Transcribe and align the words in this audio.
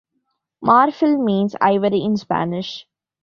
Marfil 0.65 1.23
means 1.23 1.55
'Ivory', 1.61 2.01
in 2.03 2.17
Spanish. 2.17 2.87